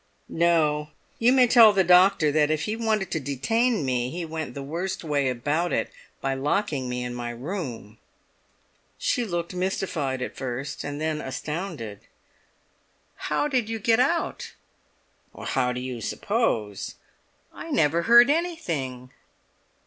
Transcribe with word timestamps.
"No; 0.29 0.89
you 1.19 1.31
may 1.31 1.45
tell 1.45 1.73
the 1.73 1.83
doctor 1.83 2.31
that 2.31 2.49
if 2.49 2.63
he 2.63 2.75
wanted 2.75 3.11
to 3.11 3.19
detain 3.19 3.85
me 3.85 4.09
he 4.09 4.25
went 4.25 4.55
the 4.55 4.63
worst 4.63 5.03
way 5.03 5.29
about 5.29 5.71
it 5.71 5.91
by 6.21 6.33
locking 6.33 6.89
me 6.89 7.03
into 7.03 7.15
my 7.15 7.29
room!" 7.29 7.99
She 8.97 9.23
looked 9.23 9.53
mystified 9.53 10.23
at 10.23 10.35
first, 10.35 10.83
and 10.83 10.99
then 10.99 11.21
astounded. 11.21 11.99
"How 13.13 13.47
did 13.47 13.69
you 13.69 13.77
get 13.77 13.99
out?" 13.99 14.53
"How 15.39 15.71
do 15.71 15.79
you 15.79 16.01
suppose?" 16.01 16.95
"I 17.53 17.69
never 17.69 18.01
heard 18.01 18.31
anything!" 18.31 19.11